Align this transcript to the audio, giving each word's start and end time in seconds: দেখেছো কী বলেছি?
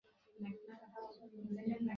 দেখেছো 0.39 1.23
কী 1.31 1.39
বলেছি? 1.47 1.87